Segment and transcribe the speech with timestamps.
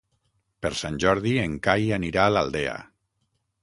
[0.65, 2.77] Per Sant Jordi en Cai anirà a l'Aldea.